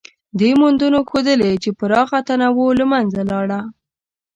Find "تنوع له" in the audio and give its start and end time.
2.27-2.85